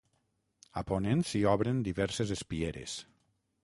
A 0.81 0.83
ponent 0.93 1.23
s'hi 1.33 1.43
obren 1.53 1.85
diverses 1.91 2.37
espieres. 2.41 3.01